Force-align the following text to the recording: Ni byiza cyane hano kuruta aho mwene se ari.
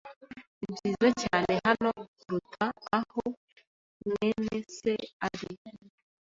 Ni 0.61 0.69
byiza 0.75 1.07
cyane 1.23 1.53
hano 1.65 1.91
kuruta 2.17 2.65
aho 2.97 3.23
mwene 4.09 4.55
se 4.77 4.93
ari. 5.27 5.49